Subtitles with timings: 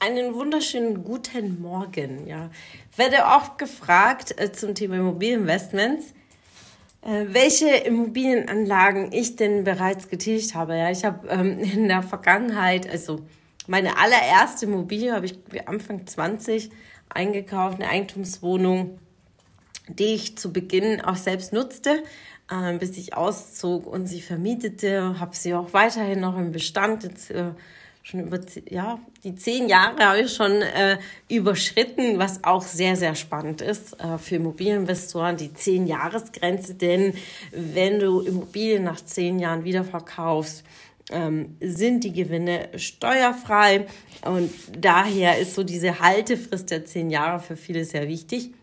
[0.00, 2.28] Einen wunderschönen guten Morgen.
[2.28, 2.50] Ja,
[2.94, 6.14] werde oft gefragt äh, zum Thema Immobilieninvestments,
[7.02, 10.76] äh, welche Immobilienanlagen ich denn bereits getätigt habe.
[10.76, 13.26] Ja, ich habe ähm, in der Vergangenheit, also
[13.66, 15.36] meine allererste Immobilie habe ich
[15.66, 16.70] Anfang 20
[17.08, 19.00] eingekauft, eine Eigentumswohnung,
[19.88, 22.04] die ich zu Beginn auch selbst nutzte,
[22.52, 27.02] äh, bis ich auszog und sie vermietete, habe sie auch weiterhin noch im Bestand.
[27.02, 27.50] Jetzt, äh,
[28.08, 28.40] schon über
[28.70, 30.96] ja, die zehn Jahre habe ich schon äh,
[31.28, 36.74] überschritten, was auch sehr, sehr spannend ist äh, für Immobilieninvestoren, die zehn Jahresgrenze.
[36.74, 37.12] Denn
[37.52, 40.64] wenn du Immobilien nach zehn Jahren wiederverkaufst,
[41.10, 43.86] ähm, sind die Gewinne steuerfrei.
[44.24, 48.54] Und daher ist so diese Haltefrist der zehn Jahre für viele sehr wichtig.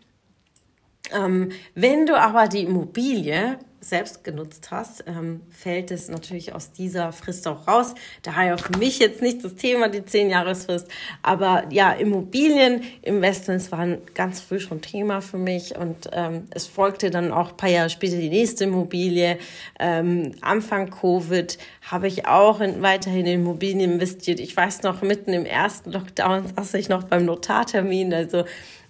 [1.12, 7.12] Ähm, wenn du aber die Immobilie selbst genutzt hast, ähm, fällt es natürlich aus dieser
[7.12, 7.94] Frist auch raus.
[8.22, 10.88] Daher für mich jetzt nicht das Thema, die 10-Jahresfrist.
[11.22, 17.32] Aber ja, Immobilieninvestments waren ganz früh schon Thema für mich und ähm, es folgte dann
[17.32, 19.38] auch ein paar Jahre später die nächste Immobilie.
[19.78, 24.40] Ähm, Anfang Covid habe ich auch in, weiterhin in Immobilien investiert.
[24.40, 28.12] Ich weiß noch, mitten im ersten Lockdown saß ich noch beim Notartermin.
[28.12, 28.44] Also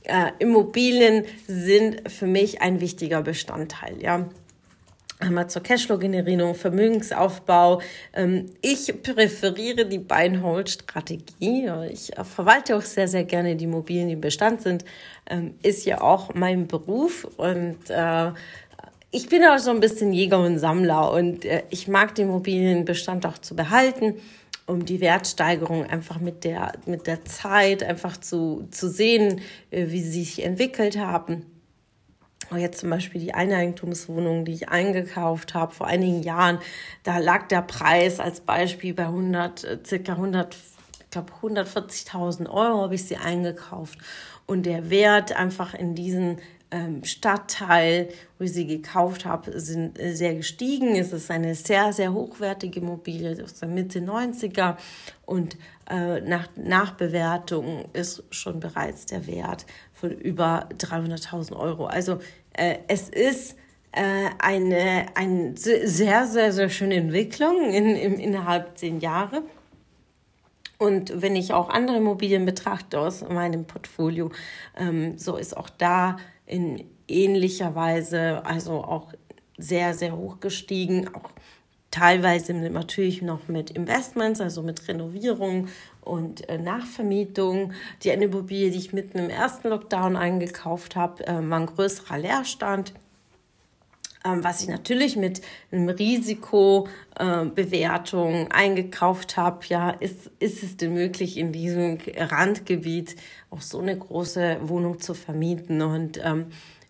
[0.05, 4.29] äh, Immobilien sind für mich ein wichtiger Bestandteil, ja.
[5.19, 7.81] Einmal zur Cashflow-Generierung, Vermögensaufbau.
[8.13, 11.71] Ähm, ich präferiere die Buy-and-Hold-Strategie.
[11.91, 14.85] Ich verwalte auch sehr, sehr gerne die Immobilien, die im Bestand sind.
[15.29, 18.33] Ähm, ist ja auch mein Beruf und äh,
[19.11, 23.25] ich bin auch so ein bisschen Jäger und Sammler und äh, ich mag den Immobilienbestand
[23.25, 24.17] auch zu behalten
[24.67, 29.41] um die Wertsteigerung einfach mit der, mit der Zeit einfach zu, zu sehen,
[29.71, 31.47] äh, wie sie sich entwickelt haben.
[32.51, 36.59] Und jetzt zum Beispiel die Eineigentumswohnung, die ich eingekauft habe vor einigen Jahren,
[37.03, 42.83] da lag der Preis als Beispiel bei 100, äh, circa 100, ich glaube 140.000 Euro
[42.83, 43.99] habe ich sie eingekauft.
[44.47, 46.39] Und der Wert einfach in diesen
[47.03, 50.97] Stadtteil, wo ich sie gekauft habe, sind äh, sehr gestiegen.
[50.97, 54.77] Es ist eine sehr, sehr hochwertige Immobilie aus der Mitte 90er
[55.25, 55.57] und
[55.89, 61.87] äh, nach Nachbewertung ist schon bereits der Wert von über 300.000 Euro.
[61.87, 62.19] Also
[62.53, 63.57] äh, es ist
[63.93, 69.43] äh, eine, eine sehr, sehr, sehr schöne Entwicklung in, in, innerhalb zehn Jahre.
[70.79, 74.31] Und wenn ich auch andere Immobilien betrachte aus meinem Portfolio,
[74.77, 79.13] ähm, so ist auch da in ähnlicher Weise, also auch
[79.59, 81.31] sehr, sehr hoch gestiegen, auch
[81.91, 85.69] teilweise natürlich noch mit Investments, also mit Renovierung
[86.03, 87.73] und äh, Nachvermietung.
[88.03, 92.19] Die eine Immobilie, die ich mitten im ersten Lockdown eingekauft habe, äh, war ein größerer
[92.19, 92.93] Leerstand
[94.43, 101.37] was ich natürlich mit einem Risikobewertung äh, eingekauft habe, ja, ist, ist es denn möglich,
[101.37, 103.17] in diesem Randgebiet
[103.51, 105.83] auch so eine große Wohnung zu vermieten?
[105.83, 106.47] Und ähm,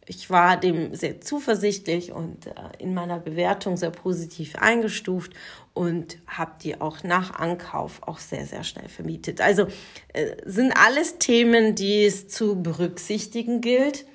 [0.07, 5.33] ich war dem sehr zuversichtlich und äh, in meiner Bewertung sehr positiv eingestuft
[5.75, 9.41] und habe die auch nach Ankauf auch sehr, sehr schnell vermietet.
[9.41, 9.67] Also
[10.13, 14.07] äh, sind alles Themen, die es zu berücksichtigen gilt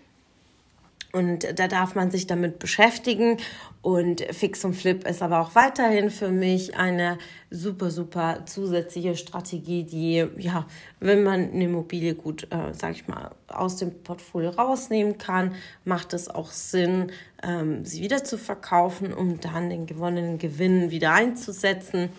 [1.14, 3.38] und da darf man sich damit beschäftigen.
[3.82, 7.18] Und Fix und Flip ist aber auch weiterhin für mich eine
[7.50, 10.68] super, super zusätzliche Strategie, die, ja,
[11.00, 16.14] wenn man eine Immobilie gut, äh, sag ich mal, aus dem Portfolio rausnehmen kann, macht
[16.14, 17.12] es auch Sinn,
[17.44, 22.10] ähm, sie wieder zu verkaufen, um dann den gewonnenen Gewinn wieder einzusetzen.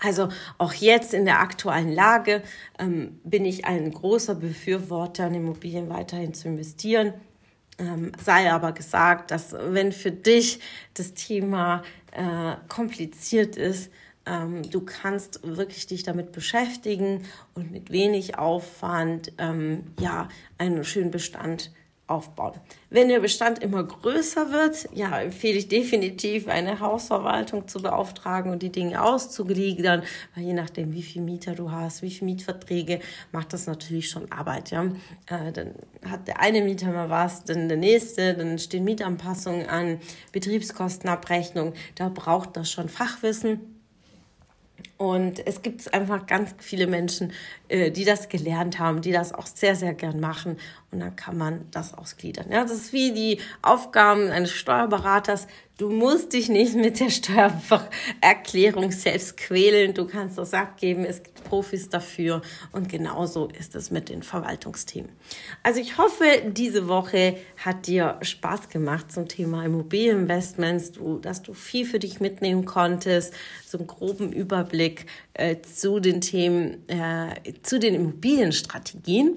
[0.00, 0.28] Also
[0.58, 2.42] auch jetzt in der aktuellen Lage
[2.78, 7.12] ähm, bin ich ein großer Befürworter, in Immobilien weiterhin zu investieren
[7.78, 10.60] ähm, sei aber gesagt, dass wenn für dich
[10.94, 11.82] das Thema
[12.12, 13.90] äh, kompliziert ist,
[14.26, 17.24] ähm, du kannst wirklich dich damit beschäftigen
[17.54, 20.28] und mit wenig Aufwand ähm, ja
[20.58, 21.72] einen schönen Bestand
[22.06, 22.52] aufbauen.
[22.90, 28.62] Wenn der Bestand immer größer wird, ja, empfehle ich definitiv eine Hausverwaltung zu beauftragen und
[28.62, 30.02] die Dinge auszugliedern,
[30.34, 33.00] weil je nachdem, wie viel Mieter du hast, wie viele Mietverträge,
[33.32, 34.84] macht das natürlich schon Arbeit, ja.
[35.26, 35.74] Äh, dann
[36.04, 39.98] hat der eine Mieter mal was, dann der nächste, dann stehen Mietanpassungen an,
[40.32, 43.60] Betriebskostenabrechnung, da braucht das schon Fachwissen.
[44.96, 47.32] Und es gibt einfach ganz viele Menschen,
[47.68, 50.56] äh, die das gelernt haben, die das auch sehr, sehr gern machen.
[50.92, 52.46] Und dann kann man das ausgliedern.
[52.50, 55.48] Ja, das ist wie die Aufgaben eines Steuerberaters.
[55.76, 59.92] Du musst dich nicht mit der Steuererklärung selbst quälen.
[59.92, 61.04] Du kannst das abgeben.
[61.04, 62.42] Es gibt Profis dafür.
[62.70, 65.10] Und genauso ist es mit den Verwaltungsthemen.
[65.64, 71.54] Also ich hoffe, diese Woche hat dir Spaß gemacht zum Thema Immobilieninvestments, du, dass du
[71.54, 73.34] viel für dich mitnehmen konntest,
[73.66, 74.83] so einen groben Überblick
[75.34, 79.36] äh, zu den Themen, äh, zu den Immobilienstrategien.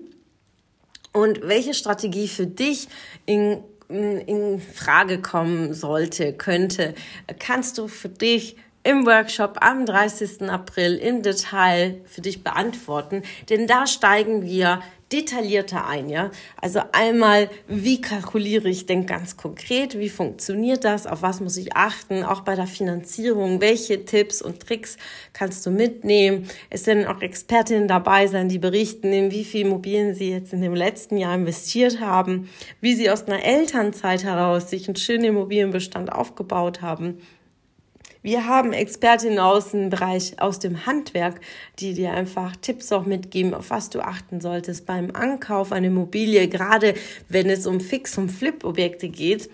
[1.14, 2.88] Und welche Strategie für dich
[3.26, 3.58] in
[3.90, 6.94] in Frage kommen sollte, könnte,
[7.40, 10.44] kannst du für dich im Workshop am 30.
[10.44, 14.80] April im Detail für dich beantworten, denn da steigen wir
[15.12, 16.32] detaillierter ein, ja.
[16.62, 20.00] Also einmal, wie kalkuliere ich denn ganz konkret?
[20.00, 21.06] Wie funktioniert das?
[21.06, 22.24] Auf was muss ich achten?
[22.24, 23.60] Auch bei der Finanzierung.
[23.60, 24.98] Welche Tipps und Tricks
[25.34, 26.50] kannst du mitnehmen?
[26.70, 30.62] Es werden auch Expertinnen dabei sein, die berichten, in wie viel Immobilien sie jetzt in
[30.62, 32.50] dem letzten Jahr investiert haben,
[32.80, 37.22] wie sie aus einer Elternzeit heraus sich einen schönen Immobilienbestand aufgebaut haben
[38.28, 41.40] wir haben Expertinnen aus dem Bereich, aus dem Handwerk,
[41.80, 46.50] die dir einfach Tipps auch mitgeben, auf was du achten solltest beim Ankauf einer Immobilie,
[46.50, 46.94] gerade
[47.30, 49.50] wenn es um Fix- und Flip-Objekte geht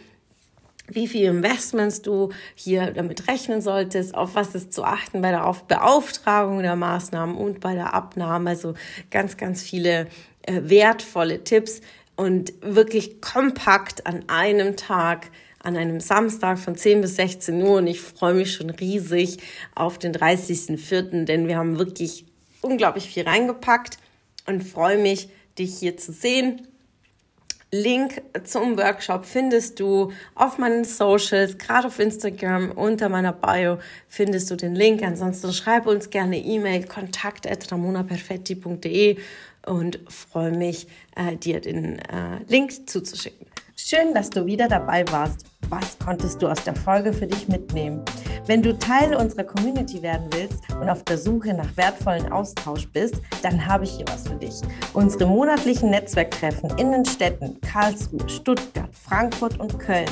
[0.89, 5.55] wie viel Investments du hier damit rechnen solltest, auf was ist zu achten bei der
[5.67, 8.49] Beauftragung der Maßnahmen und bei der Abnahme.
[8.49, 8.73] Also
[9.09, 10.07] ganz, ganz viele
[10.41, 11.79] äh, wertvolle Tipps
[12.17, 15.29] und wirklich kompakt an einem Tag
[15.63, 19.39] an einem Samstag von 10 bis 16 Uhr und ich freue mich schon riesig
[19.73, 22.25] auf den 30.04., denn wir haben wirklich
[22.61, 23.97] unglaublich viel reingepackt
[24.45, 26.67] und freue mich, dich hier zu sehen.
[27.71, 34.51] Link zum Workshop findest du auf meinen Socials, gerade auf Instagram unter meiner Bio findest
[34.51, 35.01] du den Link.
[35.01, 39.17] Ansonsten schreib uns gerne E-Mail kontakt@ramonaperfetti.de
[39.65, 43.47] und freue mich, äh, dir den äh, Link zuzuschicken.
[43.75, 45.45] Schön, dass du wieder dabei warst.
[45.69, 48.03] Was konntest du aus der Folge für dich mitnehmen?
[48.45, 53.15] Wenn du Teil unserer Community werden willst und auf der Suche nach wertvollen Austausch bist,
[53.41, 54.61] dann habe ich hier was für dich.
[54.93, 60.09] Unsere monatlichen Netzwerktreffen in den Städten Karlsruhe, Stuttgart, Frankfurt und Köln.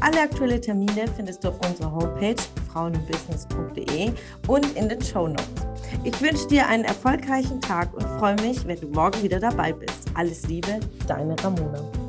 [0.00, 2.42] Alle aktuellen Termine findest du auf unserer Homepage
[2.72, 4.12] frauenbusiness.de
[4.46, 5.63] und in den Show Notes.
[6.02, 10.08] Ich wünsche dir einen erfolgreichen Tag und freue mich, wenn du morgen wieder dabei bist.
[10.14, 12.03] Alles Liebe, deine Ramona.